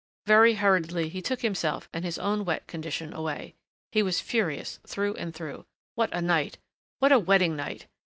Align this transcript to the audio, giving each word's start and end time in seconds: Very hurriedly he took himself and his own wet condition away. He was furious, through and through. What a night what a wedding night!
Very 0.25 0.55
hurriedly 0.55 1.09
he 1.09 1.21
took 1.21 1.43
himself 1.43 1.87
and 1.93 2.03
his 2.03 2.17
own 2.17 2.43
wet 2.43 2.65
condition 2.65 3.13
away. 3.13 3.53
He 3.91 4.01
was 4.01 4.19
furious, 4.19 4.79
through 4.87 5.13
and 5.13 5.31
through. 5.31 5.67
What 5.93 6.09
a 6.11 6.21
night 6.23 6.57
what 6.97 7.11
a 7.11 7.19
wedding 7.19 7.55
night! 7.55 7.85